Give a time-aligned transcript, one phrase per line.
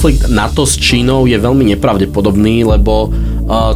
[0.00, 3.12] konflikt NATO s Čínou je veľmi nepravdepodobný, lebo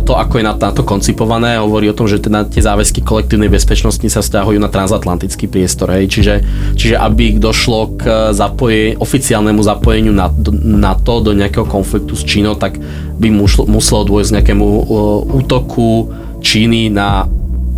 [0.09, 4.09] to, ako je na to koncipované, hovorí o tom, že teda tie záväzky kolektívnej bezpečnosti
[4.09, 5.93] sa vzťahujú na transatlantický priestor.
[5.93, 6.09] Hej.
[6.17, 6.35] Čiže,
[6.81, 12.81] čiže aby došlo k zapoje, oficiálnemu zapojeniu na, to do nejakého konfliktu s Čínou, tak
[13.21, 16.09] by muselo, muselo dôjsť nejakému uh, útoku
[16.41, 17.29] Číny na,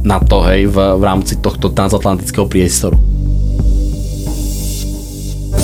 [0.06, 3.16] na to hej, v, v rámci tohto transatlantického priestoru.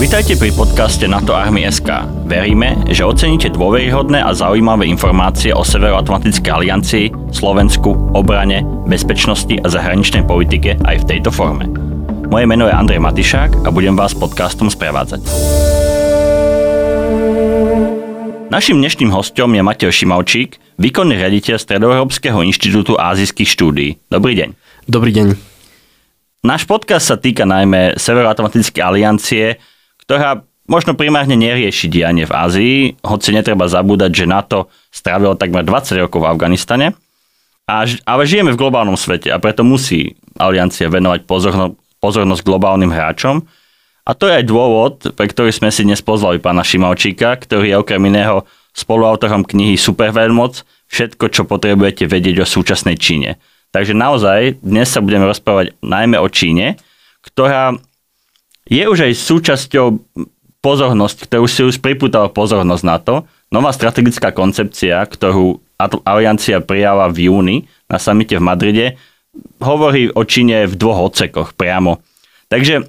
[0.02, 2.02] Vitajte pri podcaste NATO Army SK.
[2.26, 10.26] Veríme, že oceníte dôveryhodné a zaujímavé informácie o Severoatlantickej aliancii, Slovensku, obrane, bezpečnosti a zahraničnej
[10.26, 11.70] politike aj v tejto forme.
[12.26, 15.22] Moje meno je Andrej Matišák a budem vás podcastom sprevádzať.
[18.50, 24.02] Našim dnešným hostom je Matej Šimovčík, výkonný riaditeľ Stredoeurópskeho inštitútu ázijských štúdií.
[24.10, 24.50] Dobrý deň.
[24.82, 25.26] Dobrý deň.
[26.42, 29.62] Náš podcast sa týka najmä Severoatlantickej aliancie,
[30.06, 36.02] ktorá možno primárne nerieši dianie v Ázii, hoci netreba zabúdať, že NATO strávilo takmer 20
[36.06, 36.86] rokov v Afganistane.
[37.66, 43.46] A, ale žijeme v globálnom svete a preto musí aliancia venovať pozorno, pozornosť globálnym hráčom.
[44.02, 47.76] A to je aj dôvod, pre ktorý sme si dnes pozvali pána Šimovčíka, ktorý je
[47.78, 48.42] okrem iného
[48.74, 53.38] spoluautorom knihy Superveľmoc, všetko, čo potrebujete vedieť o súčasnej Číne.
[53.70, 56.76] Takže naozaj dnes sa budeme rozprávať najmä o Číne,
[57.22, 57.78] ktorá
[58.72, 60.00] je už aj súčasťou
[60.64, 65.60] pozornosť, ktorú si už pripútala pozornosť na to, nová strategická koncepcia, ktorú
[66.08, 67.56] Aliancia prijala v júni
[67.90, 68.86] na samite v Madride,
[69.60, 72.00] hovorí o Číne v dvoch odsekoch priamo.
[72.48, 72.86] Takže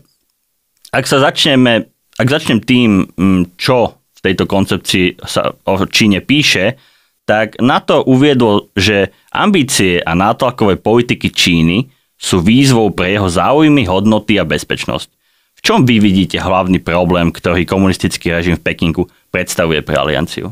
[0.94, 6.78] ak sa začneme, ak začnem tým, mm, čo v tejto koncepcii sa o Číne píše,
[7.26, 13.90] tak na to uviedol, že ambície a nátlakové politiky Číny sú výzvou pre jeho záujmy,
[13.90, 15.23] hodnoty a bezpečnosť
[15.64, 20.52] čom vy vidíte hlavný problém, ktorý komunistický režim v Pekingu predstavuje pre alianciu?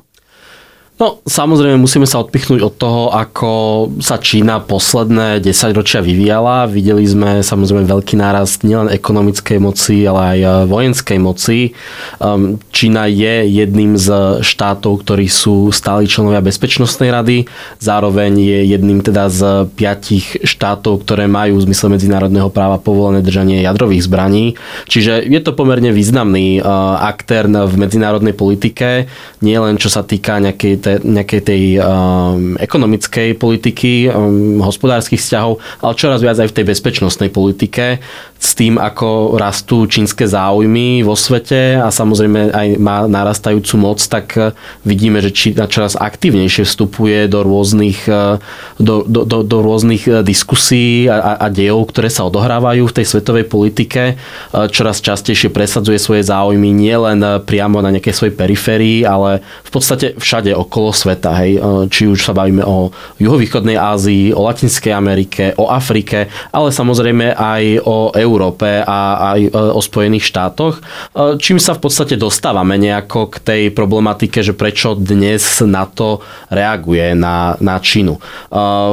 [1.02, 3.50] No, samozrejme musíme sa odpichnúť od toho, ako
[3.98, 6.70] sa Čína posledné 10 ročia vyvíjala.
[6.70, 11.74] Videli sme samozrejme veľký nárast nielen ekonomickej moci, ale aj e, vojenskej moci.
[12.22, 17.50] Ehm, Čína je jedným z štátov, ktorí sú stáli členovia Bezpečnostnej rady.
[17.82, 23.66] Zároveň je jedným teda z piatich štátov, ktoré majú v zmysle medzinárodného práva povolené držanie
[23.66, 24.54] jadrových zbraní.
[24.86, 26.70] Čiže je to pomerne významný e,
[27.02, 29.10] aktér v medzinárodnej politike,
[29.42, 35.94] nie len čo sa týka nejakej nejakej tej um, ekonomickej politiky, um, hospodárskych vzťahov, ale
[35.96, 38.04] čoraz viac aj v tej bezpečnostnej politike
[38.42, 44.34] s tým, ako rastú čínske záujmy vo svete a samozrejme aj má narastajúcu moc, tak
[44.36, 44.52] uh,
[44.82, 48.42] vidíme, že Čína čoraz aktívnejšie vstupuje do rôznych, uh,
[48.82, 53.06] do, do, do, do rôznych uh, diskusí a, a dejov, ktoré sa odohrávajú v tej
[53.06, 54.18] svetovej politike.
[54.50, 60.56] Čoraz častejšie presadzuje svoje záujmy nielen priamo na nejakej svojej periférii, ale v podstate všade
[60.58, 61.38] okolo okolo sveta.
[61.38, 61.62] Hej.
[61.94, 62.90] Či už sa bavíme o
[63.22, 69.50] juhovýchodnej Ázii, o Latinskej Amerike, o Afrike, ale samozrejme aj o Európe a aj e,
[69.54, 70.82] o Spojených štátoch.
[70.82, 76.26] E, čím sa v podstate dostávame nejako k tej problematike, že prečo dnes na to
[76.50, 78.18] reaguje na, na Čínu.
[78.18, 78.20] E,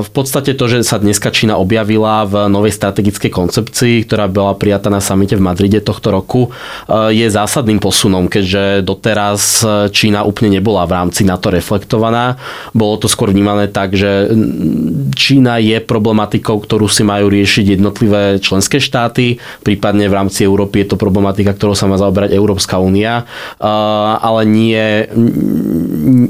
[0.04, 4.92] v podstate to, že sa dneska Čína objavila v novej strategickej koncepcii, ktorá bola prijatá
[4.92, 6.52] na samite v Madride tohto roku,
[6.90, 9.62] je zásadným posunom, keďže doteraz
[9.94, 12.40] Čína úplne nebola v rámci NATO reflektovaná.
[12.72, 14.32] Bolo to skôr vnímané tak, že
[15.12, 20.96] Čína je problematikou, ktorú si majú riešiť jednotlivé členské štáty, prípadne v rámci Európy je
[20.96, 23.28] to problematika, ktorou sa má zaoberať Európska únia,
[23.60, 25.04] ale nie,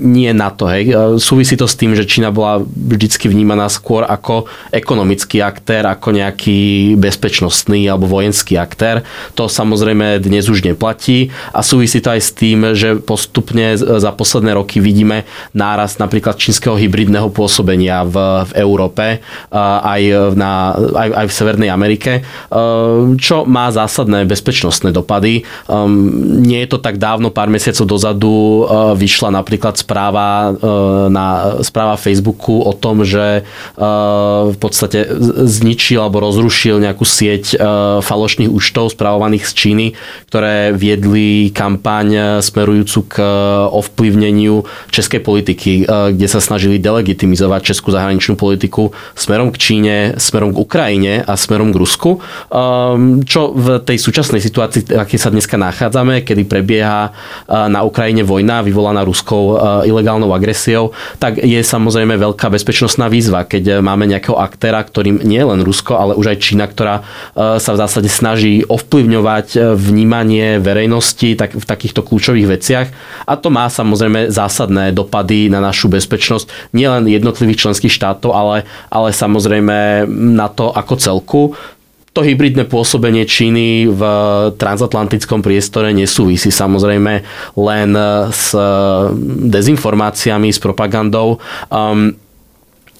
[0.02, 0.66] nie na to.
[0.66, 0.90] Hej.
[1.22, 6.98] Súvisí to s tým, že Čína bola vždycky vnímaná skôr ako ekonomický aktér, ako nejaký
[6.98, 9.06] bezpečnostný alebo vojenský aktér.
[9.38, 14.56] To samozrejme dnes už neplatí a súvisí to aj s tým, že postupne za posledné
[14.56, 19.20] roky vidíme nárast napríklad čínskeho hybridného pôsobenia v, v Európe,
[19.52, 20.02] aj,
[20.34, 22.12] na, aj, aj v Severnej Amerike,
[23.18, 25.42] čo má zásadné bezpečnostné dopady.
[26.42, 28.64] Nie je to tak dávno, pár mesiacov dozadu
[28.96, 30.52] vyšla napríklad správa
[31.08, 33.42] na správa Facebooku o tom, že
[33.78, 35.06] v podstate
[35.44, 37.58] zničil alebo rozrušil nejakú sieť
[38.02, 39.86] falošných účtov spravovaných z Číny,
[40.30, 43.14] ktoré viedli kampaň smerujúcu k
[43.72, 45.72] ovplyvneniu Českej čínskej politiky,
[46.14, 51.74] kde sa snažili delegitimizovať českú zahraničnú politiku smerom k Číne, smerom k Ukrajine a smerom
[51.74, 52.22] k Rusku.
[53.26, 57.10] Čo v tej súčasnej situácii, aké sa dneska nachádzame, kedy prebieha
[57.50, 64.06] na Ukrajine vojna vyvolaná ruskou ilegálnou agresiou, tak je samozrejme veľká bezpečnostná výzva, keď máme
[64.06, 67.02] nejakého aktéra, ktorým nie len Rusko, ale už aj Čína, ktorá
[67.34, 72.86] sa v zásade snaží ovplyvňovať vnímanie verejnosti tak, v takýchto kľúčových veciach.
[73.26, 75.07] A to má samozrejme zásadné dopady
[75.48, 81.42] na našu bezpečnosť nielen jednotlivých členských štátov, ale, ale samozrejme na to ako celku
[82.16, 84.02] to hybridné pôsobenie Číny v
[84.58, 87.22] transatlantickom priestore nesúvisí samozrejme
[87.54, 87.90] len
[88.34, 88.58] s
[89.46, 91.38] dezinformáciami, s propagandou.
[91.70, 92.18] Um,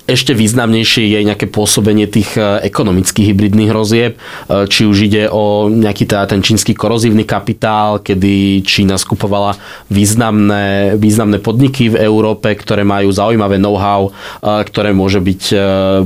[0.09, 5.69] ešte významnejšie je nejaké pôsobenie tých e, ekonomických hybridných hrozieb, e, či už ide o
[5.69, 9.61] nejaký teda ten čínsky korozívny kapitál, kedy Čína skupovala
[9.93, 15.43] významné, významné podniky v Európe, ktoré majú zaujímavé know-how, e, ktoré môže byť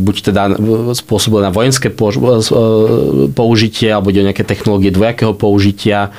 [0.02, 0.42] buď teda
[0.98, 1.92] spôsobené na vojenské
[3.30, 6.10] použitie, alebo ide o nejaké technológie dvojakého použitia,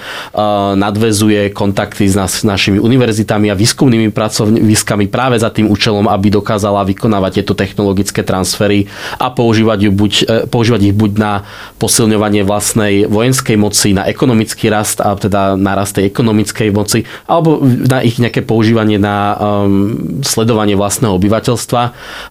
[0.77, 2.15] nadvezuje kontakty s,
[2.45, 8.21] našimi univerzitami a výskumnými pracoviskami práve za tým účelom, aby dokázala vykonávať tieto technológie technologické
[8.21, 8.85] transfery
[9.17, 11.33] a používať, ju buď, e, používať ich buď na
[11.81, 17.65] posilňovanie vlastnej vojenskej moci, na ekonomický rast a teda na rast tej ekonomickej moci, alebo
[17.65, 21.81] na ich nejaké používanie na um, sledovanie vlastného obyvateľstva.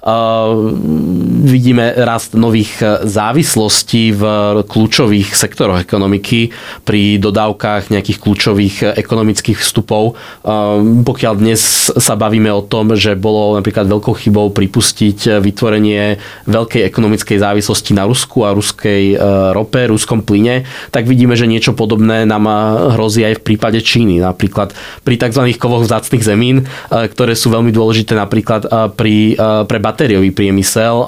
[0.06, 0.70] Uh,
[1.42, 4.22] vidíme rast nových závislostí v
[4.62, 6.54] kľúčových sektoroch ekonomiky
[6.86, 10.14] pri dodávkach nejakých kľúčových ekonomických vstupov.
[10.46, 16.18] Um, pokiaľ dnes sa bavíme o tom, že bolo napríklad veľkou chybou pripustiť vytvorenie
[16.50, 19.16] veľkej ekonomickej závislosti na Rusku a ruskej e,
[19.54, 22.54] rope, ruskom plyne, tak vidíme, že niečo podobné nám e,
[22.98, 24.20] hrozí aj v prípade Číny.
[24.20, 24.74] Napríklad
[25.06, 25.54] pri tzv.
[25.56, 28.64] kovoch vzácných zemín, e, ktoré sú veľmi dôležité napríklad
[28.96, 29.36] pri,
[29.66, 31.04] pre batériový priemysel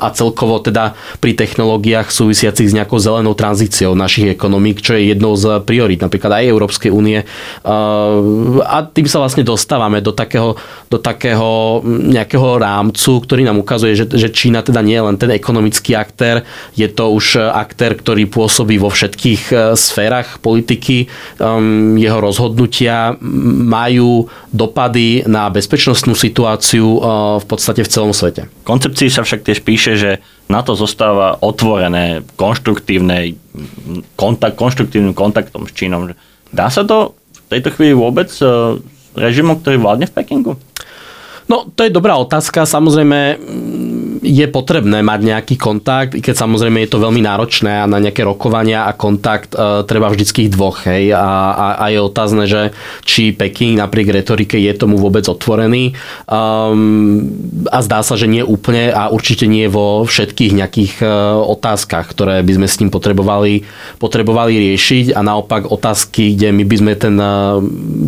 [0.00, 5.36] a celkovo teda pri technológiách súvisiacich s nejakou zelenou tranzíciou našich ekonomík, čo je jednou
[5.36, 7.22] z priorít napríklad aj Európskej únie.
[7.64, 10.56] A tým sa vlastne dostávame do takého,
[10.88, 15.30] do takého nejakého rámcu, ktorý nám ukazuje, že, že Čína teda nie je len ten
[15.30, 16.42] ekonomický aktér,
[16.74, 21.06] je to už aktér, ktorý pôsobí vo všetkých e, sférach politiky.
[21.38, 23.14] Um, jeho rozhodnutia
[23.70, 28.50] majú dopady na bezpečnostnú situáciu uh, v podstate v celom svete.
[28.50, 30.10] V koncepcii sa však tiež píše, že
[30.50, 33.38] na to zostáva otvorené, konštruktívne,
[34.18, 36.10] kontakt, konštruktívnym kontaktom s Čínom.
[36.50, 37.14] Dá sa to
[37.46, 38.26] v tejto chvíli vôbec
[39.14, 40.52] režimu, ktorý vládne v Pekingu?
[41.50, 42.62] No, to je dobrá otázka.
[42.62, 43.42] Samozrejme,
[44.20, 48.20] je potrebné mať nejaký kontakt, i keď samozrejme je to veľmi náročné a na nejaké
[48.20, 50.84] rokovania a kontakt e, treba vždycky dvoch.
[50.84, 52.76] Hej, a, a, a je otázne, že
[53.08, 55.96] či Peking napriek retorike je tomu vôbec otvorený.
[56.28, 57.32] Um,
[57.72, 61.06] a zdá sa, že nie úplne a určite nie vo všetkých nejakých e,
[61.40, 63.64] otázkach, ktoré by sme s ním potrebovali,
[63.96, 67.32] potrebovali riešiť a naopak otázky, kde my by sme ten e,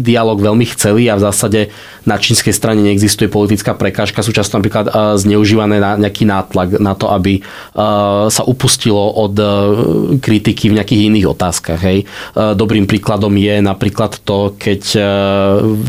[0.05, 1.61] dialog veľmi chceli a v zásade
[2.05, 6.99] na čínskej strane neexistuje politická prekážka, sú často napríklad e, zneužívané na nejaký nátlak na
[6.99, 7.43] to, aby e,
[8.29, 9.47] sa upustilo od e,
[10.19, 11.81] kritiky v nejakých iných otázkach.
[11.83, 12.05] Hej.
[12.35, 14.83] Dobrým príkladom je napríklad to, keď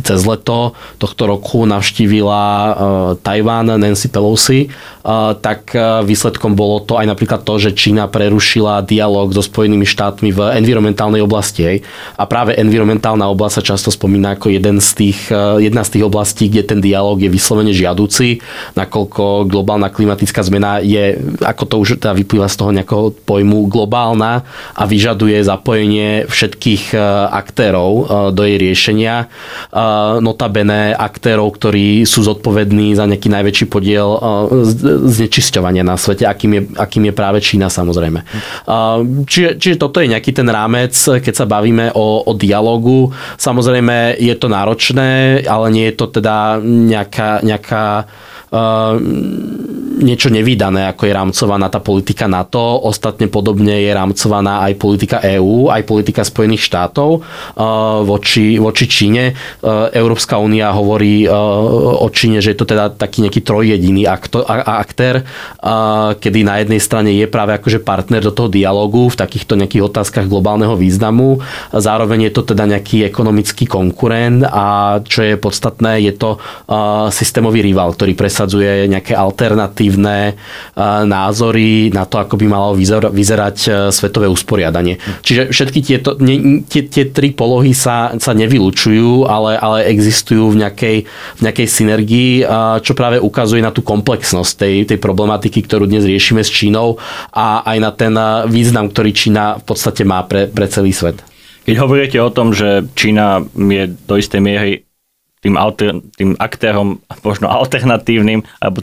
[0.04, 2.42] cez leto tohto roku navštívila
[3.21, 4.69] Tajván Nancy Pelosi,
[5.44, 5.75] tak
[6.07, 11.19] výsledkom bolo to aj napríklad to, že Čína prerušila dialog so Spojenými štátmi v environmentálnej
[11.19, 11.83] oblasti.
[12.15, 15.27] A práve environmentálna oblasť sa často spomína ako jeden z tých,
[15.59, 18.39] jedna z tých oblastí, kde ten dialog je vyslovene žiaduci,
[18.79, 24.47] nakoľko globálna klimatická zmena je, ako to už teda vyplýva z toho nejakého pojmu, globálna
[24.71, 26.95] a vyžaduje zapojenie všetkých
[27.28, 27.92] aktérov
[28.31, 29.28] do jej riešenia.
[30.23, 34.07] Notabene aktérov, ktorí sú zodpovední za nejaký najväčší podiel
[35.00, 38.21] znečisťovania na svete, akým je, akým je práve Čína samozrejme.
[39.26, 43.09] Čiže, čiže toto je nejaký ten rámec, keď sa bavíme o, o dialogu.
[43.38, 48.06] Samozrejme je to náročné, ale nie je to teda nejaká, nejaká
[50.04, 52.60] niečo nevydané, ako je rámcovaná tá politika NATO.
[52.86, 59.33] Ostatne podobne je rámcovaná aj politika EÚ, aj politika Spojených štátov uh, voči, voči Číne.
[59.62, 61.33] Uh, Európska únia hovorí uh,
[62.02, 65.26] o Číne, že je to teda taký nejaký trojjediný aktér,
[66.19, 70.28] kedy na jednej strane je práve akože partner do toho dialogu v takýchto nejakých otázkach
[70.28, 71.40] globálneho významu.
[71.72, 76.42] Zároveň je to teda nejaký ekonomický konkurent a čo je podstatné, je to
[77.14, 80.35] systémový rival, ktorý presadzuje nejaké alternatívne
[81.07, 82.76] názory na to, ako by malo
[83.07, 85.00] vyzerať svetové usporiadanie.
[85.23, 90.68] Čiže všetky tieto, nie, tie, tie tri polohy sa, sa nevylučujú, ale, ale existujú v
[90.68, 90.97] nejakej,
[91.40, 92.31] v nejakej synergii,
[92.83, 97.00] čo práve ukazuje na tú komplexnosť tej, tej problematiky, ktorú dnes riešime s Čínou
[97.31, 98.14] a aj na ten
[98.52, 101.23] význam, ktorý Čína v podstate má pre, pre celý svet.
[101.64, 104.83] Keď hovoríte o tom, že Čína je do istej miery
[105.44, 108.81] tým, alter, tým aktérom možno alternatívnym, alebo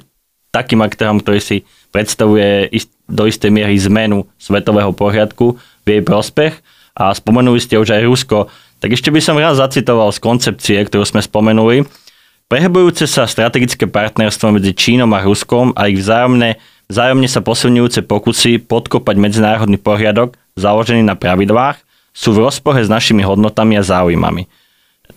[0.52, 1.56] takým aktérom, ktorý si
[1.90, 6.54] predstavuje ist, do istej miery zmenu svetového poriadku v jej prospech
[6.94, 8.38] a spomenuli ste už aj Rusko,
[8.78, 11.88] tak ešte by som raz zacitoval z koncepcie, ktorú sme spomenuli.
[12.50, 16.58] Prehbujúce sa strategické partnerstvo medzi Čínom a Ruskom a ich vzájomne,
[16.90, 21.78] vzájomne sa posilňujúce pokusy podkopať medzinárodný poriadok založený na pravidlách,
[22.10, 24.50] sú v rozpore s našimi hodnotami a záujmami.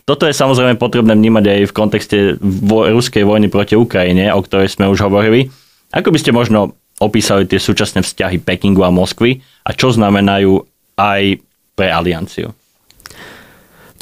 [0.04, 4.76] Toto je samozrejme potrebné vnímať aj v kontexte vo, ruskej vojny proti Ukrajine, o ktorej
[4.76, 5.48] sme už hovorili.
[5.96, 10.60] Ako by ste možno opísali tie súčasné vzťahy Pekingu a Moskvy a čo znamenajú
[11.00, 11.40] aj
[11.72, 12.52] pre alianciu?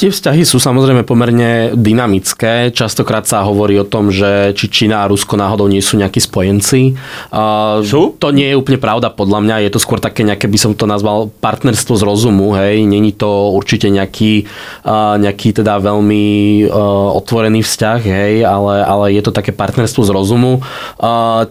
[0.03, 2.75] Tie vzťahy sú samozrejme pomerne dynamické.
[2.75, 6.99] Častokrát sa hovorí o tom, že či Čína a Rusko náhodou nie sú nejakí spojenci.
[7.87, 8.19] Sú?
[8.19, 9.63] To nie je úplne pravda podľa mňa.
[9.63, 12.51] Je to skôr také nejaké, by som to nazval, partnerstvo z rozumu.
[12.59, 12.83] Hej.
[12.83, 14.51] Není to určite nejaký,
[15.23, 16.67] nejaký teda veľmi
[17.23, 20.67] otvorený vzťah, hej, ale, ale je to také partnerstvo z rozumu.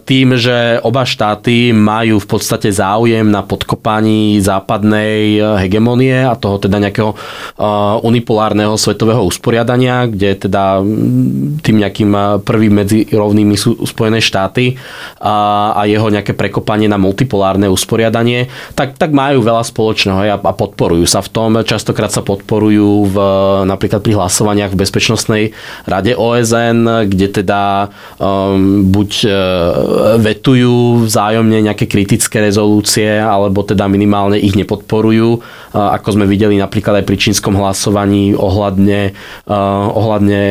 [0.04, 6.76] Tým, že oba štáty majú v podstate záujem na podkopaní západnej hegemonie a toho teda
[6.76, 7.16] nejakého
[8.04, 10.82] unipolárneho multipolárneho svetového usporiadania, kde teda
[11.62, 14.74] tým nejakým prvým medzi rovnými sú Spojené štáty
[15.22, 20.52] a, a jeho nejaké prekopanie na multipolárne usporiadanie, tak, tak majú veľa spoločného a, a
[20.58, 21.50] podporujú sa v tom.
[21.62, 23.16] Častokrát sa podporujú v,
[23.62, 25.42] napríklad pri hlasovaniach v Bezpečnostnej
[25.86, 29.32] rade OSN, kde teda um, buď uh,
[30.18, 35.38] vetujú vzájomne nejaké kritické rezolúcie, alebo teda minimálne ich nepodporujú,
[35.72, 39.14] ako sme videli napríklad aj pri čínskom hlasovaní ohľadne,
[39.46, 40.42] uh, ohľadne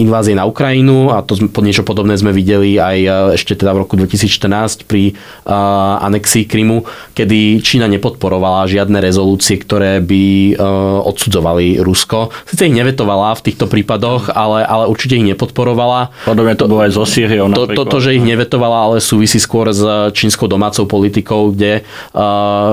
[0.00, 3.84] invázie na Ukrajinu a to pod niečo podobné sme videli aj uh, ešte teda v
[3.84, 10.56] roku 2014 pri uh, anexii Krymu, kedy Čína nepodporovala žiadne rezolúcie, ktoré by
[11.04, 12.30] odsudzovali Rusko.
[12.46, 16.14] Sice ich nevetovala v týchto prípadoch, ale, ale určite ich nepodporovala.
[16.24, 19.70] Podobne to bolo aj so Sýriou to, to, to, že ich nevetovala, ale súvisí skôr
[19.74, 19.82] s
[20.14, 21.82] čínskou domácou politikou, kde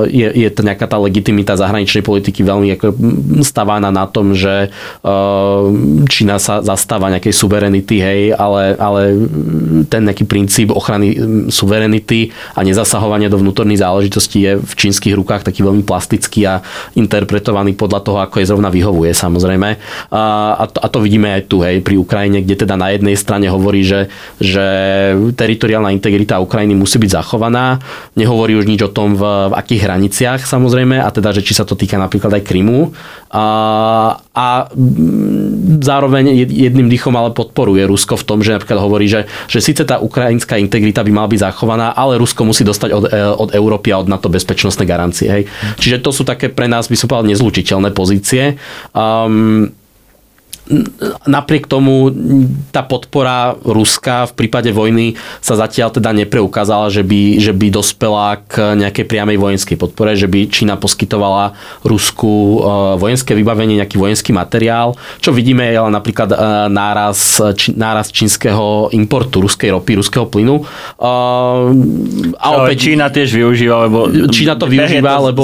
[0.10, 2.88] je, je to nejaká tá legitimita zahraničnej politiky veľmi ako
[3.42, 4.72] stavána na tom, že
[5.04, 5.70] uh,
[6.10, 9.02] Čína sa zastáva nejakej suverenity, hej, ale, ale
[9.92, 11.20] ten nejaký princíp ochrany
[11.52, 16.64] suverenity a nezasahovania do vnútorných záležitostí je v čínskych rukách taký veľmi plastický a
[16.96, 19.70] interpretovaný podľa toho, ako je zrovna vyhovuje samozrejme.
[20.16, 23.52] A, to, a to vidíme aj tu, hej, pri Ukrajine, kde teda na jednej strane
[23.52, 24.08] hovorí, že,
[24.40, 24.64] že
[25.36, 27.84] teritoriálna integrita Ukrajiny musí byť zachovaná.
[28.16, 31.68] Nehovorí už nič o tom, v, v akých hraniciach samozrejme, a teda, že či sa
[31.68, 32.96] to týka napríklad aj Krymu.
[33.36, 33.46] A,
[34.36, 34.68] a
[35.80, 40.04] zároveň jedným dýchom ale podporuje Rusko v tom, že napríklad hovorí, že, že síce tá
[40.04, 44.02] ukrajinská integrita by mala byť zachovaná, ale Rusko musí dostať od, e, od Európy a
[44.04, 45.28] od NATO bezpečnostné garancie.
[45.32, 45.44] Hej.
[45.80, 48.60] Čiže to sú také pre nás, by som povedal, nezlučiteľné pozície.
[48.92, 49.72] Um,
[51.30, 52.10] napriek tomu
[52.74, 58.42] tá podpora Ruska v prípade vojny sa zatiaľ teda nepreukázala, že by, že by dospela
[58.50, 61.54] k nejakej priamej vojenskej podpore, že by Čína poskytovala
[61.86, 62.58] Rusku e,
[62.98, 64.98] vojenské vybavenie, nejaký vojenský materiál.
[65.22, 66.38] Čo vidíme je napríklad e,
[66.74, 70.62] náraz, či, náraz čínskeho importu ruskej ropy, ruského plynu.
[70.62, 70.66] E,
[72.42, 75.42] a opäť, Čína tiež využíva, lebo Čína to využíva, to lebo,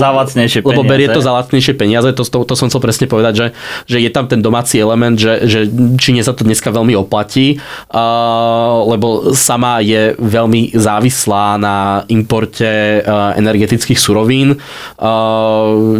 [0.65, 2.09] lebo berie to za lacnejšie peniaze.
[2.17, 3.47] To, to, to som chcel presne povedať, že,
[3.85, 5.59] že je tam ten domáci element argument, že, že
[5.99, 13.35] Číne sa to dneska veľmi oplatí, uh, lebo sama je veľmi závislá na importe uh,
[13.35, 14.57] energetických surovín.
[14.97, 15.99] Uh,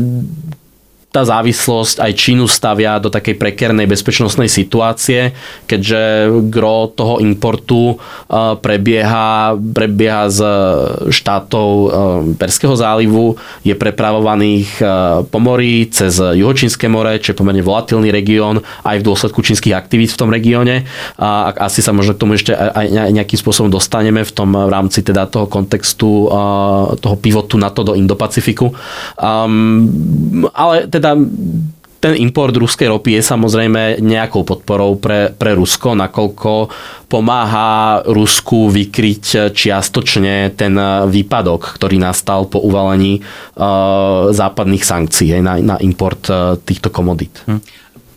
[1.12, 5.36] tá závislosť aj Čínu stavia do takej prekernej bezpečnostnej situácie,
[5.68, 10.40] keďže gro toho importu uh, prebieha, prebieha z
[11.12, 11.90] štátov uh,
[12.40, 14.84] Perského zálivu, je prepravovaných
[15.28, 20.14] po mori cez Juhočínske more, čo je pomerne volatilný región, aj v dôsledku čínskych aktivít
[20.14, 20.86] v tom regióne.
[21.18, 25.02] A asi sa možno k tomu ešte aj nejakým spôsobom dostaneme v tom v rámci
[25.02, 26.30] teda toho kontextu
[27.02, 28.72] toho pivotu NATO do Indopacifiku.
[29.18, 31.18] Um, ale teda teda
[32.02, 36.74] ten import ruskej ropy je samozrejme nejakou podporou pre, pre Rusko, nakoľko
[37.06, 40.74] pomáha Rusku vykryť čiastočne ten
[41.06, 47.38] výpadok, ktorý nastal po uvalení uh, západných sankcií na, na import uh, týchto komodít.
[47.46, 47.62] Hm.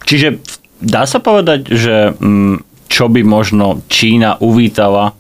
[0.08, 0.40] Čiže
[0.80, 2.56] dá sa povedať, že um,
[2.88, 5.12] čo by možno Čína uvítala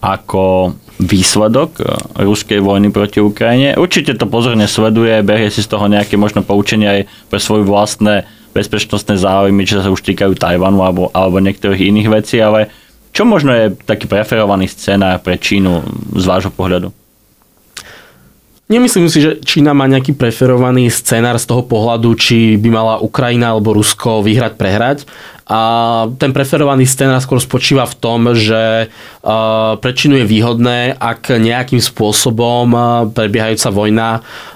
[0.00, 1.80] ako výsledok
[2.20, 3.80] ruskej vojny proti Ukrajine.
[3.80, 7.02] Určite to pozorne sleduje, berie si z toho nejaké možno poučenia aj
[7.32, 12.36] pre svoje vlastné bezpečnostné záujmy, či sa už týkajú Tajvanu alebo, alebo niektorých iných vecí,
[12.42, 12.68] ale
[13.10, 15.82] čo možno je taký preferovaný scenár pre Čínu
[16.14, 16.94] z vášho pohľadu?
[18.70, 23.50] Nemyslím si, že Čína má nejaký preferovaný scenár z toho pohľadu, či by mala Ukrajina
[23.50, 24.98] alebo Rusko vyhrať, prehrať.
[25.50, 25.60] A
[26.14, 28.86] ten preferovaný scenár skôr spočíva v tom, že
[29.82, 32.70] pre Čínu je výhodné, ak nejakým spôsobom
[33.10, 34.08] prebiehajúca vojna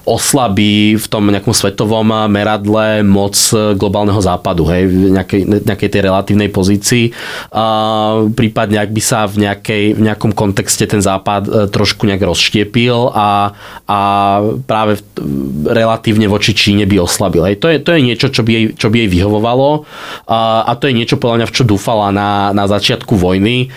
[0.06, 3.34] oslabí v tom nejakom svetovom meradle moc
[3.74, 7.10] globálneho západu, hej, v nejakej, nejakej tej relatívnej pozícii.
[8.38, 13.10] Prípadne, ak by sa v, nejakej, v nejakom kontexte ten západ e, trošku nejak rozštiepil
[13.16, 13.56] a,
[13.88, 14.00] a
[14.68, 15.00] práve
[15.64, 17.42] relatívne voči Číne by oslabil.
[17.50, 17.56] Hej.
[17.64, 19.88] To, je, to je niečo, čo by jej, čo by jej vyhovovalo
[20.28, 23.72] a, a to je niečo, podľa mňa, v čo dúfala na, na začiatku vojny.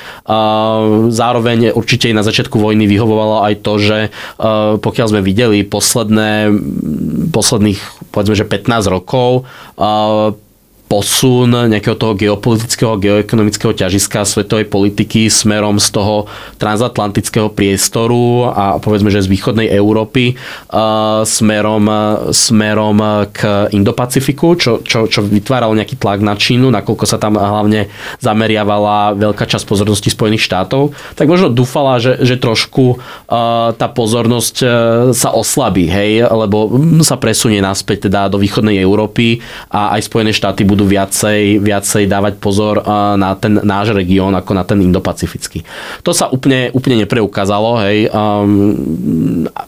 [1.11, 3.97] Zároveň určite aj na začiatku vojny vyhovovalo aj to, že
[4.81, 6.51] pokiaľ sme videli posledné,
[7.31, 7.79] posledných
[8.11, 9.45] povedzme, že 15 rokov,
[10.87, 19.11] posun nejakého toho geopolitického, geoekonomického ťažiska svetovej politiky smerom z toho transatlantického priestoru a povedzme,
[19.11, 20.39] že z východnej Európy
[21.27, 21.85] smerom,
[22.31, 22.97] smerom
[23.35, 27.91] k Indopacifiku, čo, čo, čo vytváralo nejaký tlak na Čínu, nakoľko sa tam hlavne
[28.23, 33.01] zameriavala veľká časť pozornosti Spojených štátov, tak možno dúfala, že, že trošku
[33.75, 34.55] tá pozornosť
[35.11, 36.71] sa oslabí, hej, lebo
[37.03, 42.05] sa presunie naspäť teda do východnej Európy a aj Spojené štáty budú budú viacej, viacej
[42.05, 42.85] dávať pozor
[43.17, 45.65] na ten náš región ako na ten indopacifický.
[46.05, 47.81] To sa úplne, úplne nepreukázalo.
[47.81, 48.13] Hej.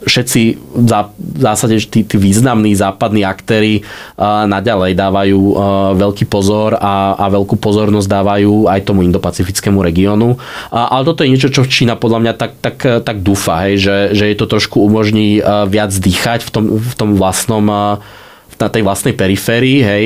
[0.06, 0.42] Všetci
[0.78, 3.82] v zásade tí, tí významní západní aktéry
[4.22, 5.42] naďalej dávajú
[5.98, 10.38] veľký pozor a, a veľkú pozornosť dávajú aj tomu indopacifickému regiónu.
[10.70, 14.30] Ale toto je niečo, čo Čína podľa mňa tak, tak, tak dúfa, hej, že, že
[14.30, 17.98] je to trošku umožní viac dýchať v tom, v tom vlastnom
[18.60, 20.04] na tej vlastnej periférii, hej,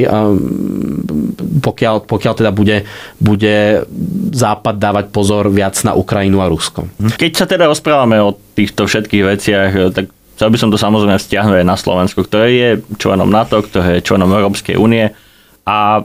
[1.59, 2.85] pokiaľ, pokiaľ teda bude,
[3.17, 3.85] bude
[4.33, 6.85] Západ dávať pozor viac na Ukrajinu a Rusko.
[7.17, 10.05] Keď sa teda rozprávame o týchto všetkých veciach, tak
[10.37, 14.29] chcel by som to samozrejme stiahnuť na Slovensko, ktoré je členom NATO, ktoré je členom
[14.29, 15.13] Európskej únie
[15.63, 16.03] a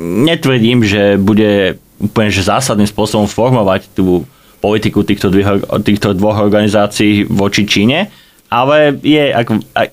[0.00, 4.26] netvrdím, že bude úplne že zásadným spôsobom formovať tú
[4.58, 8.10] politiku týchto, dvoch, týchto dvoch organizácií voči Číne,
[8.52, 9.32] ale je,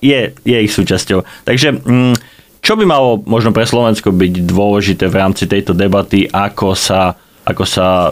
[0.04, 1.24] je, je ich súčasťou.
[1.48, 2.16] Takže mm,
[2.60, 7.16] čo by malo možno pre Slovensko byť dôležité v rámci tejto debaty, ako sa,
[7.48, 8.12] ako sa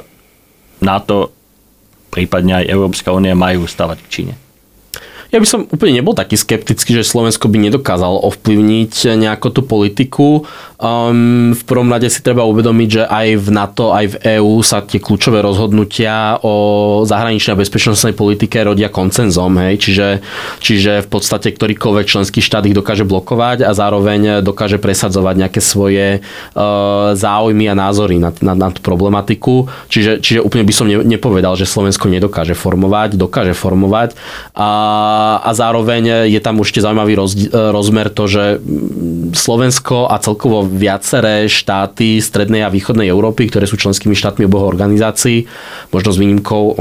[0.80, 1.36] NATO,
[2.08, 4.34] prípadne aj Európska únia majú stavať k Číne?
[5.28, 10.28] Ja by som úplne nebol taký skeptický, že Slovensko by nedokázalo ovplyvniť nejako tú politiku.
[10.78, 14.86] Um, v prvom rade si treba uvedomiť, že aj v NATO, aj v EÚ sa
[14.86, 16.54] tie kľúčové rozhodnutia o
[17.04, 19.52] zahraničnej a bezpečnostnej politike rodia koncenzom.
[19.58, 19.74] Hej?
[19.84, 20.08] Čiže,
[20.64, 26.22] čiže v podstate ktorýkoľvek členský štát ich dokáže blokovať a zároveň dokáže presadzovať nejaké svoje
[26.22, 29.68] uh, záujmy a názory na, na, na tú problematiku.
[29.92, 34.16] Čiže, čiže úplne by som ne, nepovedal, že Slovensko nedokáže formovať, dokáže formovať.
[34.54, 34.70] A
[35.18, 38.44] a zároveň je tam určite zaujímavý roz, rozmer to, že
[39.34, 45.50] Slovensko a celkovo viaceré štáty strednej a východnej Európy, ktoré sú členskými štátmi oboch organizácií,
[45.90, 46.74] možno s výnimkou e,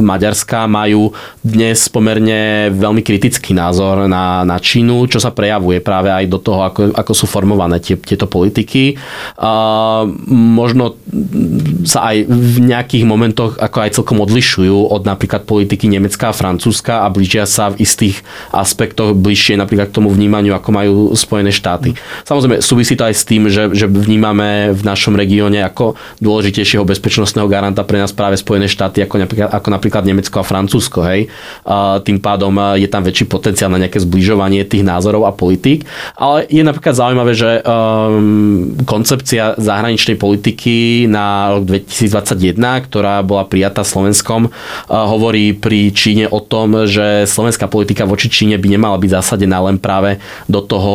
[0.00, 6.24] Maďarska, majú dnes pomerne veľmi kritický názor na, na Čínu, čo sa prejavuje práve aj
[6.30, 8.96] do toho, ako, ako sú formované tie, tieto politiky.
[9.40, 9.52] A
[10.30, 10.96] možno
[11.84, 17.04] sa aj v nejakých momentoch ako aj celkom odlišujú od napríklad politiky Nemecka a Francúzska
[17.04, 18.20] a blížia sa sa v istých
[18.52, 21.96] aspektoch bližšie napríklad k tomu vnímaniu, ako majú Spojené štáty.
[22.28, 27.48] Samozrejme, súvisí to aj s tým, že, že vnímame v našom regióne ako dôležitejšieho bezpečnostného
[27.48, 31.00] garanta pre nás práve Spojené štáty ako napríklad, ako napríklad Nemecko a Francúzsko.
[31.08, 31.32] Hej.
[31.64, 35.88] A tým pádom je tam väčší potenciál na nejaké zbližovanie tých názorov a politík.
[36.20, 42.58] Ale je napríklad zaujímavé, že um, koncepcia zahraničnej politiky na rok 2021,
[42.90, 44.52] ktorá bola prijatá Slovenskom, uh,
[44.90, 49.62] hovorí pri Číne o tom, že Slovensko slovenská politika voči Číne by nemala byť zasadená
[49.62, 50.18] len práve
[50.50, 50.94] do toho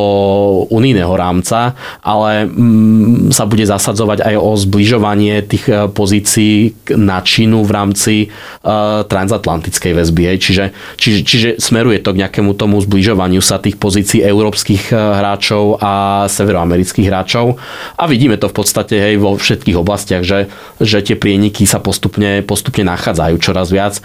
[0.67, 1.71] unijného rámca,
[2.03, 8.15] ale mm, sa bude zasadzovať aj o zbližovanie tých e, pozícií na Čínu v rámci
[8.27, 10.35] uh, transatlantickej väzby.
[10.35, 10.65] Čiže,
[10.99, 16.25] čiže, čiže smeruje to k nejakému tomu zbližovaniu sa tých pozícií európskych e, hráčov a
[16.27, 17.55] severoamerických hráčov.
[17.95, 20.51] A vidíme to v podstate hej, vo všetkých oblastiach, že,
[20.83, 24.03] že tie prieniky sa postupne, postupne nachádzajú čoraz viac.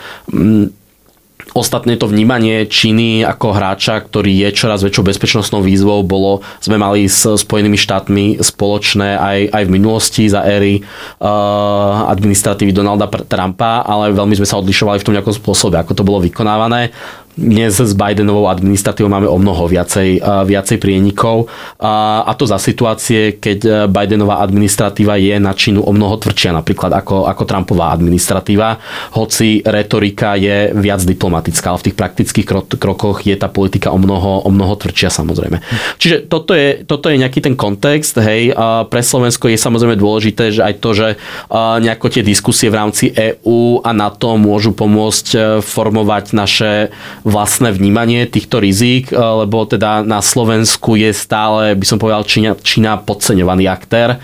[1.52, 7.04] Ostatné to vnímanie Číny ako hráča, ktorý je čoraz väčšou bezpečnostnou výzvou, bolo, sme mali
[7.04, 14.16] s Spojenými štátmi spoločné aj, aj v minulosti za éry uh, administratívy Donalda Trumpa, ale
[14.16, 16.90] veľmi sme sa odlišovali v tom nejakom spôsobe, ako to bolo vykonávané
[17.34, 21.50] dnes s Bidenovou administratívou máme o mnoho viacej, viacej prienikov.
[21.82, 26.94] A to za situácie, keď e, Bidenová administratíva je na Čínu o mnoho tvrdšia napríklad
[26.94, 28.78] ako, ako Trumpová administratíva,
[29.18, 32.46] hoci retorika je viac diplomatická, ale v tých praktických
[32.78, 35.58] krokoch je tá politika o mnoho, o mnoho tvrdšia samozrejme.
[35.98, 38.54] Čiže toto je, toto je nejaký ten kontext, hej,
[38.88, 41.08] pre Slovensko je samozrejme dôležité, že aj to, že
[41.54, 48.28] nejako tie diskusie v rámci EÚ a NATO môžu pomôcť e, formovať naše vlastné vnímanie
[48.28, 53.64] týchto rizík, eh, lebo teda na Slovensku je stále, by som povedal, Čína, Čína podceňovaný
[53.66, 54.20] aktér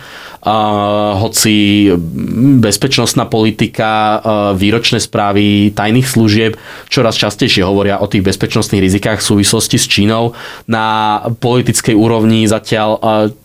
[1.21, 1.89] hoci
[2.65, 4.21] bezpečnostná politika,
[4.57, 6.57] výročné správy tajných služieb
[6.89, 10.33] čoraz častejšie hovoria o tých bezpečnostných rizikách v súvislosti s Čínou.
[10.65, 12.97] Na politickej úrovni zatiaľ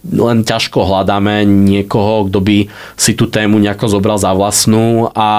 [0.07, 2.57] len ťažko hľadáme niekoho, kto by
[2.95, 5.29] si tú tému nejako zobral za vlastnú a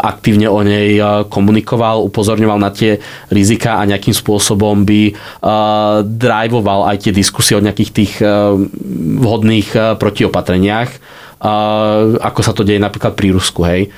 [0.00, 0.96] aktívne o nej
[1.28, 2.96] komunikoval, upozorňoval na tie
[3.28, 5.12] rizika a nejakým spôsobom by
[6.06, 8.12] drivoval aj tie diskusie o nejakých tých
[9.20, 10.90] vhodných protiopatrení opatreniach,
[12.22, 13.66] ako sa to deje napríklad pri Rusku.
[13.66, 13.90] Hej.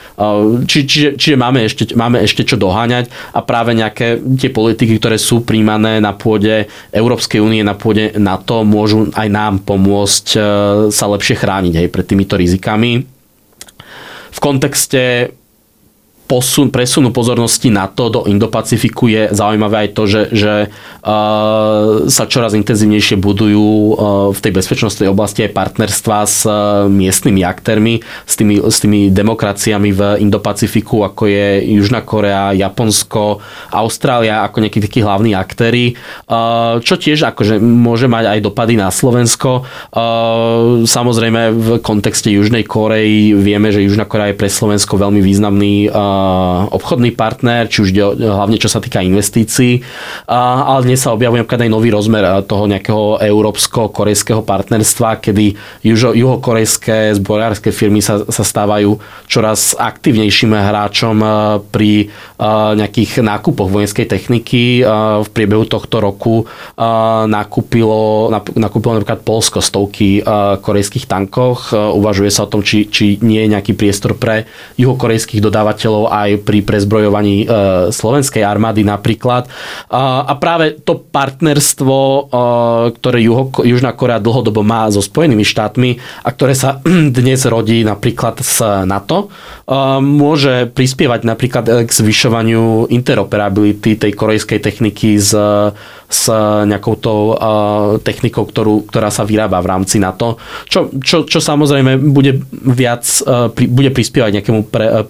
[0.64, 5.20] Či, čiže čiže máme, ešte, máme ešte čo doháňať a práve nejaké tie politiky, ktoré
[5.20, 10.40] sú príjmané na pôde Európskej únie, na pôde NATO, môžu aj nám pomôcť e,
[10.88, 13.04] sa lepšie chrániť hej, pred týmito rizikami.
[14.34, 15.36] V kontexte
[16.24, 22.24] posun, presunu pozornosti na to do Indo-Pacifiku je zaujímavé aj to, že, že uh, sa
[22.24, 23.92] čoraz intenzívnejšie budujú uh,
[24.32, 29.90] v tej bezpečnostnej oblasti aj partnerstva s uh, miestnymi aktérmi, s tými, s tými demokraciami
[29.92, 35.92] v Indo-Pacifiku, ako je Južná Korea, Japonsko, Austrália, ako nejakí takí hlavní aktéry,
[36.32, 39.68] uh, čo tiež akože môže mať aj dopady na Slovensko.
[39.92, 45.92] Uh, samozrejme v kontexte Južnej Korei vieme, že Južná Korea je pre Slovensko veľmi významný
[45.92, 46.13] uh,
[46.70, 49.82] obchodný partner, či už hlavne čo sa týka investícií,
[50.30, 57.14] ale dnes sa objavuje napríklad aj nový rozmer toho nejakého európsko-korejského partnerstva, kedy južo, juhokorejské
[57.18, 58.96] zborárske firmy sa, sa stávajú
[59.28, 61.16] čoraz aktívnejším hráčom
[61.68, 62.08] pri
[62.74, 64.84] nejakých nákupoch vojenskej techniky.
[65.20, 66.44] V priebehu tohto roku
[67.28, 70.20] nakúpilo, nakúpilo napríklad Polsko stovky
[70.60, 71.72] korejských tankoch.
[71.72, 74.46] Uvažuje sa o tom, či, či nie je nejaký priestor pre
[74.76, 77.46] juhokorejských dodávateľov aj pri prezbrojovaní e,
[77.92, 79.48] slovenskej armády napríklad.
[79.90, 82.20] A práve to partnerstvo, e,
[82.98, 86.80] ktoré Juho, Južná Korea dlhodobo má so Spojenými štátmi a ktoré sa
[87.18, 89.28] dnes rodí napríklad z NATO,
[89.64, 95.32] e, môže prispievať napríklad k zvyšovaniu interoperability tej korejskej techniky s,
[96.14, 96.30] s
[96.70, 97.34] nejakou tou
[98.06, 100.38] technikou, ktorú, ktorá sa vyrába v rámci NATO,
[100.70, 103.02] čo, čo, čo samozrejme bude viac,
[103.50, 105.08] bude prispievať nejakému pre,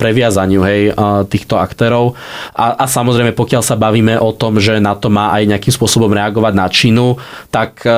[0.00, 0.82] previazaniu viazaniu hej,
[1.28, 2.14] týchto aktérov.
[2.54, 6.12] A, a samozrejme, pokiaľ sa bavíme o tom, že na to má aj nejakým spôsobom
[6.12, 7.06] reagovať na Čínu,
[7.50, 7.90] tak e,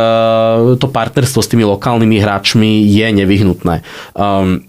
[0.80, 3.74] to partnerstvo s tými lokálnymi hráčmi je nevyhnutné.
[4.16, 4.64] Um,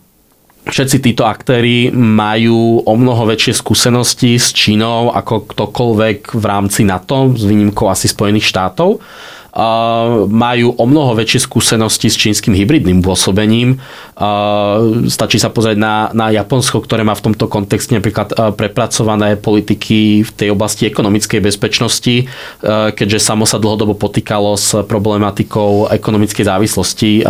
[0.69, 7.33] všetci títo aktéry majú o mnoho väčšie skúsenosti s Čínou ako ktokoľvek v rámci NATO,
[7.33, 9.01] s výnimkou asi Spojených štátov
[10.29, 13.81] majú o mnoho väčšie skúsenosti s čínskym hybridným pôsobením.
[15.09, 20.31] Stačí sa pozrieť na, na Japonsko, ktoré má v tomto kontexte napríklad prepracované politiky v
[20.35, 22.29] tej oblasti ekonomickej bezpečnosti,
[22.93, 27.23] keďže samo sa dlhodobo potýkalo s problematikou ekonomickej závislosti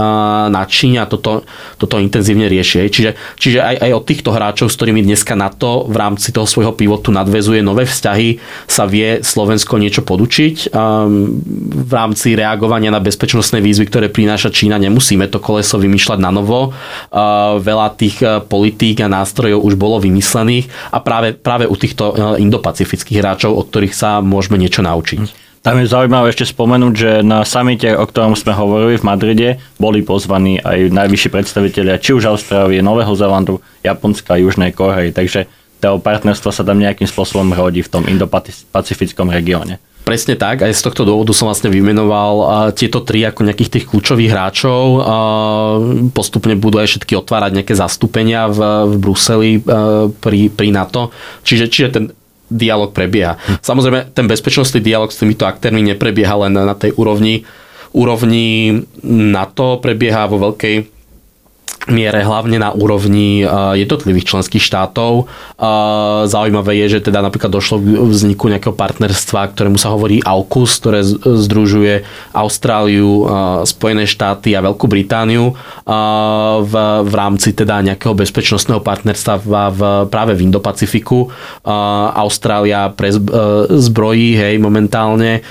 [0.50, 1.46] na Číne a toto,
[1.80, 2.90] toto intenzívne rieši.
[2.90, 6.74] Čiže, čiže aj, aj od týchto hráčov, s ktorými dneska NATO v rámci toho svojho
[6.74, 10.74] pivotu nadvezuje nové vzťahy, sa vie Slovensko niečo podučiť.
[11.70, 16.34] V rámci rámci reagovania na bezpečnostné výzvy, ktoré prináša Čína, nemusíme to koleso vymýšľať na
[16.34, 16.74] novo.
[17.62, 22.42] Veľa tých e, politík a nástrojov už bolo vymyslených a práve, práve u týchto e,
[22.42, 25.22] indopacifických hráčov, od ktorých sa môžeme niečo naučiť.
[25.62, 30.02] Tam je zaujímavé ešte spomenúť, že na samite, o ktorom sme hovorili v Madride, boli
[30.02, 35.14] pozvaní aj najvyšší predstavitelia či už Austrálie, Nového Zelandu, Japonska a Južnej Korei.
[35.14, 35.46] Takže
[35.78, 39.78] to partnerstvo sa tam nejakým spôsobom rodí v tom indopacifickom regióne.
[40.10, 44.34] Presne tak, aj z tohto dôvodu som vlastne vymenoval tieto tri ako nejakých tých kľúčových
[44.34, 45.06] hráčov.
[46.18, 49.62] Postupne budú aj všetky otvárať nejaké zastúpenia v, v Bruseli
[50.18, 51.14] pri, pri NATO.
[51.46, 52.06] Čiže, čiže ten
[52.50, 53.38] dialog prebieha.
[53.62, 57.46] Samozrejme, ten bezpečnostný dialog s týmito aktérmi neprebieha len na tej úrovni,
[57.94, 60.99] úrovni NATO, prebieha vo veľkej
[61.90, 63.44] miere hlavne na úrovni
[63.76, 65.28] jednotlivých členských štátov.
[66.26, 71.00] Zaujímavé je, že teda napríklad došlo k vzniku nejakého partnerstva, ktorému sa hovorí AUKUS, ktoré
[71.20, 73.28] združuje Austráliu,
[73.66, 75.58] Spojené štáty a Veľkú Britániu
[76.64, 76.74] v,
[77.14, 81.28] rámci teda nejakého bezpečnostného partnerstva v, práve v Indo-Pacifiku.
[82.16, 83.12] Austrália pre
[83.70, 85.42] zbrojí, hej, momentálne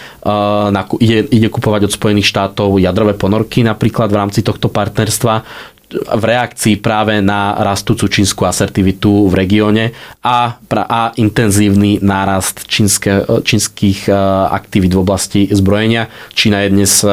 [1.03, 5.43] ide, ide kupovať od Spojených štátov jadrové ponorky napríklad v rámci tohto partnerstva,
[5.89, 9.85] v reakcii práve na rastúcu čínsku asertivitu v regióne
[10.21, 14.13] a, a intenzívny nárast čínske, čínskych e,
[14.53, 16.13] aktivít v oblasti zbrojenia.
[16.37, 17.09] Čína je dnes e,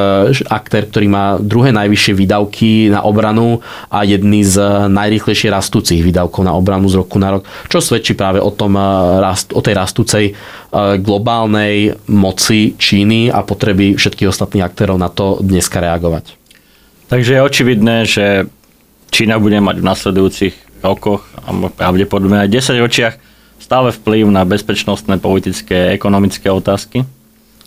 [0.52, 4.60] aktér, ktorý má druhé najvyššie výdavky na obranu a jedný z
[4.92, 9.24] najrýchlejšie rastúcich výdavkov na obranu z roku na rok, čo svedčí práve o, tom, e,
[9.56, 10.26] o tej rastúcej
[10.76, 16.36] globálnej moci Číny a potreby všetkých ostatných aktérov na to dneska reagovať.
[17.06, 18.26] Takže je očividné, že
[19.16, 23.16] Čína bude mať v nasledujúcich rokoch a pravdepodobne aj 10 ročiach
[23.56, 27.08] stále vplyv na bezpečnostné, politické, ekonomické otázky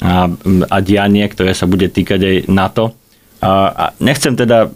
[0.05, 0.29] a,
[0.69, 2.93] a dianie, ktoré sa bude týkať aj NATO.
[3.41, 4.69] A, a nechcem teda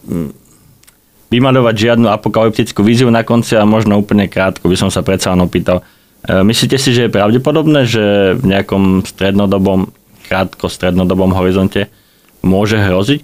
[1.28, 5.44] vymalovať žiadnu apokalyptickú víziu na konci a možno úplne krátko by som sa predsa len
[5.44, 5.84] opýtal.
[6.24, 9.92] E, myslíte si, že je pravdepodobné, že v nejakom strednodobom,
[10.24, 11.92] krátko strednodobom horizonte
[12.40, 13.20] môže hroziť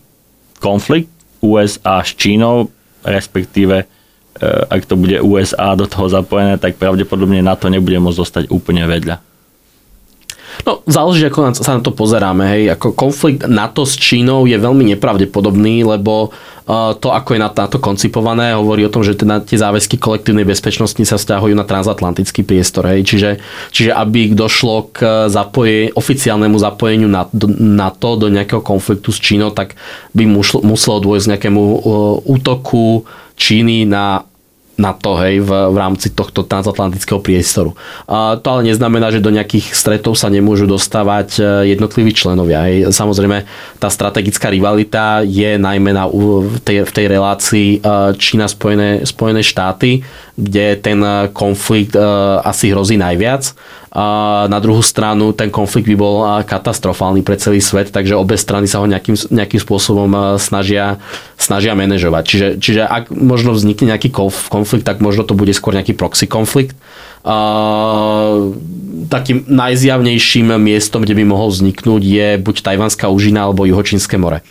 [0.61, 2.71] konflikt USA s Čínou
[3.09, 3.87] respektíve e,
[4.69, 8.85] ak to bude USA do toho zapojené, tak pravdepodobne na to nebude môcť zostať úplne
[8.85, 9.19] vedľa.
[10.67, 12.43] No, záleží, ako sa na to pozeráme.
[12.51, 12.75] Hej.
[12.75, 16.35] Ako konflikt NATO s Čínou je veľmi nepravdepodobný, lebo
[17.01, 21.01] to, ako je na, to koncipované, hovorí o tom, že teda tie záväzky kolektívnej bezpečnosti
[21.01, 22.93] sa vzťahujú na transatlantický priestor.
[22.93, 23.09] Hej.
[23.09, 23.31] Čiže,
[23.73, 27.25] čiže aby došlo k zapoje, oficiálnemu zapojeniu na,
[27.57, 29.81] NATO do nejakého konfliktu s Čínou, tak
[30.13, 31.81] by muselo, dôjsť nejakému uh,
[32.29, 34.28] útoku Číny na
[34.79, 37.75] na to, hej, v, v rámci tohto transatlantického priestoru.
[38.07, 42.63] A to ale neznamená, že do nejakých stretov sa nemôžu dostávať e, jednotliví členovia.
[42.71, 42.95] Hej.
[42.95, 43.43] Samozrejme,
[43.83, 47.79] tá strategická rivalita je najmä na, v, tej, v tej relácii e,
[48.15, 50.07] Čína-Spojené Spojené štáty,
[50.39, 51.99] kde ten e, konflikt
[52.47, 53.51] asi hrozí najviac.
[53.89, 58.71] A na druhú stranu ten konflikt by bol katastrofálny pre celý svet, takže obe strany
[58.71, 61.03] sa ho nejakým, nejakým spôsobom snažia,
[61.41, 62.23] snažia manažovať.
[62.29, 64.13] Čiže, čiže ak možno vznikne nejaký
[64.53, 66.77] konflikt, tak možno to bude skôr nejaký proxy konflikt.
[67.25, 68.45] A,
[69.09, 74.45] takým najzjavnejším miestom, kde by mohol vzniknúť je buď Tajvanská úžina alebo Juhočínske more.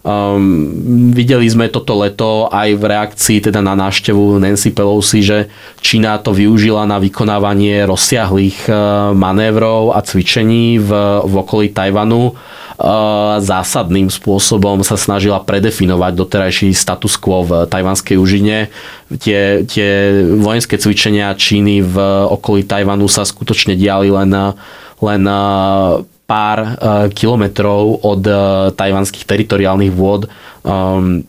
[0.00, 5.52] Um, videli sme toto leto aj v reakcii teda na návštevu Nancy Pelosi, že
[5.84, 10.88] Čína to využila na vykonávanie rozsiahlých uh, manévrov a cvičení v,
[11.20, 12.32] v okolí Tajvanu.
[12.80, 18.72] Uh, zásadným spôsobom sa snažila predefinovať doterajší status quo v tajvanskej úžine.
[19.20, 19.88] Tie, tie
[20.40, 22.00] vojenské cvičenia Číny v
[22.32, 24.32] okolí Tajvanu sa skutočne diali len,
[25.04, 26.00] len uh,
[26.30, 26.70] pár uh,
[27.10, 30.30] kilometrov od uh, tajvanských teritoriálnych vôd.
[30.62, 31.26] Um,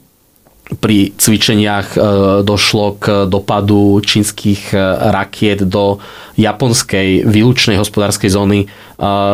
[0.71, 1.99] pri cvičeniach
[2.47, 4.71] došlo k dopadu čínskych
[5.11, 5.99] rakiet do
[6.39, 8.59] japonskej výlučnej hospodárskej zóny.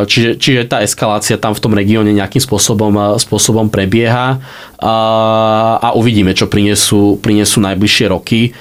[0.10, 4.42] Čiže, čiže tá eskalácia tam v tom regióne nejakým spôsobom, spôsobom prebieha
[4.82, 8.58] a uvidíme, čo prinesú, prinesú najbližšie roky.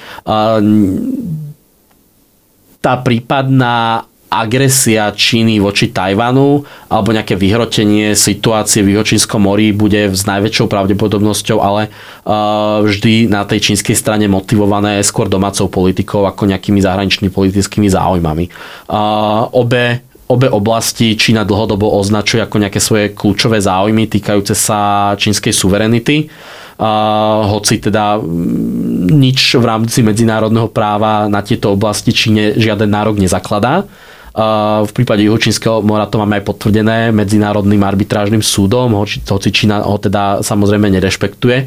[2.77, 10.27] Tá prípadná agresia Číny voči Tajvanu alebo nejaké vyhrotenie situácie v Juhočínskom mori bude s
[10.27, 16.83] najväčšou pravdepodobnosťou, ale uh, vždy na tej čínskej strane motivované skôr domácou politikou ako nejakými
[16.83, 18.45] zahraničnými politickými záujmami.
[18.91, 25.55] Uh, obe obe oblasti Čína dlhodobo označuje ako nejaké svoje kľúčové záujmy týkajúce sa čínskej
[25.55, 26.27] suverenity.
[26.77, 28.21] Uh, hoci teda
[29.09, 33.87] nič v rámci medzinárodného práva na tieto oblasti Číne žiaden nárok nezakladá.
[34.85, 40.45] V prípade Juhočínskeho mora to máme aj potvrdené Medzinárodným arbitrážnym súdom, hoci Čína ho teda
[40.45, 41.65] samozrejme nerešpektuje.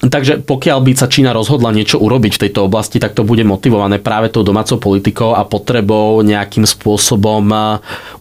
[0.00, 4.00] Takže pokiaľ by sa Čína rozhodla niečo urobiť v tejto oblasti, tak to bude motivované
[4.00, 7.44] práve tou domácou politikou a potrebou nejakým spôsobom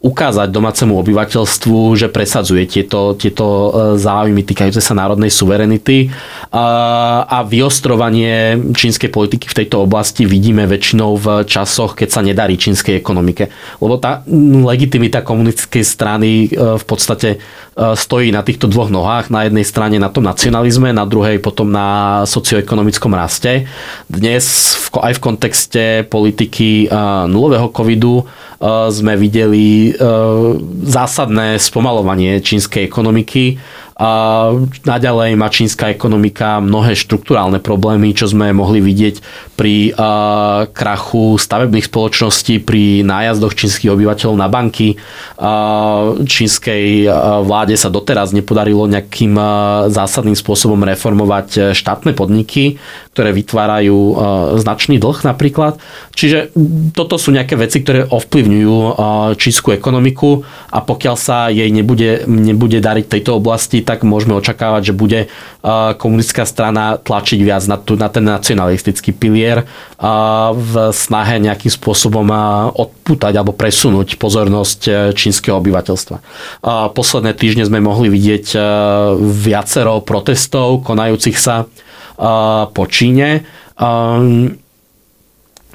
[0.04, 6.12] ukázať domácemu obyvateľstvu, že presadzuje tieto, tieto e, záujmy týkajúce sa národnej suverenity
[6.52, 13.00] a vyostrovanie čínskej politiky v tejto oblasti vidíme väčšinou v časoch, keď sa nedarí čínskej
[13.00, 13.48] ekonomike.
[13.80, 14.28] Lebo tá
[14.68, 17.38] legitimita komunistickej strany e, v podstate e,
[17.80, 19.32] stojí na týchto dvoch nohách.
[19.32, 23.72] Na jednej strane na tom nacionalizme, na druhej potom na socioekonomickom raste.
[24.12, 26.92] Dnes aj v kontexte politiky
[27.32, 28.28] nulového covidu
[28.92, 29.96] sme videli
[30.84, 33.56] zásadné spomalovanie čínskej ekonomiky
[34.88, 39.20] naďalej má čínska ekonomika mnohé štruktúrálne problémy, čo sme mohli vidieť
[39.60, 39.92] pri
[40.72, 44.96] krachu stavebných spoločností, pri nájazdoch čínskych obyvateľov na banky.
[46.24, 47.12] Čínskej
[47.44, 49.36] vláde sa doteraz nepodarilo nejakým
[49.92, 52.80] zásadným spôsobom reformovať štátne podniky,
[53.20, 54.00] ktoré vytvárajú
[54.64, 55.76] značný dlh napríklad.
[56.16, 56.56] Čiže
[56.96, 58.76] toto sú nejaké veci, ktoré ovplyvňujú
[59.36, 64.94] čínsku ekonomiku a pokiaľ sa jej nebude, nebude dariť tejto oblasti, tak môžeme očakávať, že
[64.96, 65.20] bude
[66.00, 69.68] komunistická strana tlačiť viac na, tu, na ten nacionalistický pilier
[70.56, 72.32] v snahe nejakým spôsobom
[72.72, 76.18] odputať alebo presunúť pozornosť e, čínskeho obyvateľstva.
[76.96, 78.60] Posledné týždne sme mohli vidieť e,
[79.20, 81.68] viacero protestov konajúcich sa
[82.74, 83.48] po Číne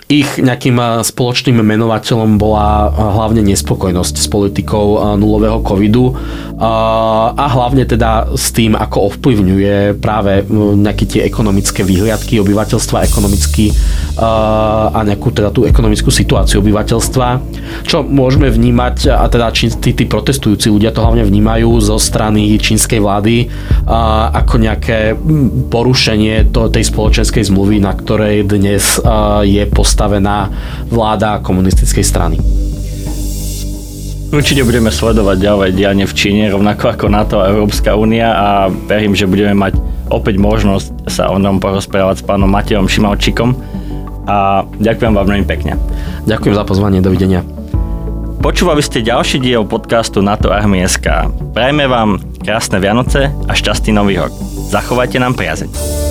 [0.08, 6.16] ich nejakým eh, spoločným menovateľom bola eh, hlavne nespokojnosť s politikou eh, nulového covidu
[6.54, 10.46] a hlavne teda s tým, ako ovplyvňuje práve
[10.78, 13.74] nejaké tie ekonomické výhliadky obyvateľstva, ekonomicky
[14.22, 17.28] a nejakú teda tú ekonomickú situáciu obyvateľstva,
[17.82, 23.02] čo môžeme vnímať, a teda tí, tí protestujúci ľudia to hlavne vnímajú zo strany čínskej
[23.02, 23.50] vlády
[24.30, 29.02] ako nejaké hm, porušenie to, tej spoločenskej zmluvy, na ktorej dnes
[29.42, 30.50] je postavená postavená
[30.90, 32.42] vláda komunistickej strany.
[34.34, 39.14] Určite budeme sledovať ďalej dianie v Číne, rovnako ako NATO a Európska únia a verím,
[39.14, 39.78] že budeme mať
[40.10, 43.54] opäť možnosť sa o tom porozprávať s pánom Matejom Šimalčikom
[44.26, 45.78] a ďakujem vám veľmi pekne.
[46.26, 47.46] Ďakujem za pozvanie, dovidenia.
[48.42, 51.30] Počúvali ste ďalší diel podcastu NATO Armie.sk.
[51.54, 54.34] Prajme vám krásne Vianoce a šťastný nový rok.
[54.74, 56.03] Zachovajte nám priazeň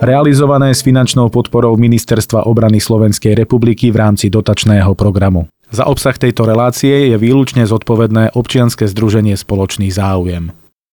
[0.00, 5.46] realizované s finančnou podporou Ministerstva obrany Slovenskej republiky v rámci dotačného programu.
[5.70, 10.50] Za obsah tejto relácie je výlučne zodpovedné občianske združenie Spoločný záujem.